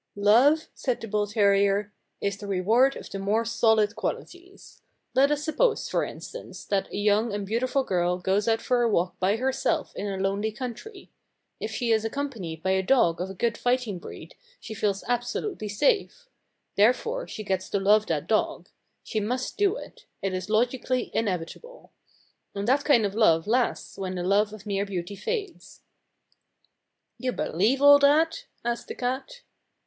"Love," 0.15 0.67
said 0.73 0.99
the 0.99 1.07
bull 1.07 1.27
terrier, 1.27 1.93
"is 2.21 2.35
the 2.39 2.47
reward 2.47 2.95
of 2.95 3.07
the 3.11 3.19
more 3.19 3.45
solid 3.45 3.95
qualities. 3.95 4.81
Let 5.13 5.29
us 5.29 5.43
suppose, 5.43 5.87
for 5.89 6.03
instance, 6.03 6.65
that 6.65 6.89
a 6.91 6.97
young 6.97 7.31
and 7.31 7.45
beautiful 7.45 7.83
girl 7.83 8.17
goes 8.17 8.47
out 8.47 8.63
for 8.63 8.81
a 8.81 8.89
walk 8.89 9.19
by 9.19 9.35
herself 9.35 9.95
in 9.95 10.07
a 10.07 10.17
lonely 10.17 10.51
country. 10.51 11.11
If 11.59 11.69
she 11.69 11.91
is 11.91 12.03
accompanied 12.03 12.63
by 12.63 12.71
a 12.71 12.81
dog 12.81 13.21
of 13.21 13.29
a 13.29 13.35
good 13.35 13.59
fighting 13.59 13.99
breed 13.99 14.33
she 14.59 14.73
feels 14.73 15.03
absolutely 15.07 15.67
safe. 15.69 16.27
Therefore 16.75 17.27
she 17.27 17.43
gets 17.43 17.69
to 17.69 17.79
love 17.79 18.07
that 18.07 18.25
dog. 18.25 18.69
She 19.03 19.19
must 19.19 19.55
290 19.59 19.59
FOR 19.59 20.19
VALUE 20.19 20.33
RECEIVED 20.35 20.47
291 21.13 21.13
do 21.13 21.13
it. 21.13 21.13
It 21.13 21.13
is 21.13 21.13
logically 21.13 21.13
inevitable. 21.15 21.91
And 22.55 22.67
that 22.67 22.83
kind 22.85 23.05
of 23.05 23.13
love 23.13 23.45
lasts 23.45 23.99
when 23.99 24.15
the 24.15 24.23
love 24.23 24.51
of 24.51 24.65
mere 24.65 24.83
beauty 24.87 25.15
fades." 25.15 25.81
"You 27.19 27.31
believe 27.31 27.83
all 27.83 27.99
that?" 27.99 28.45
asked 28.65 28.87
the 28.87 28.95
cat. 28.95 29.41